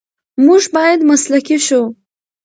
[0.45, 1.81] موږ باید مسلکي شو.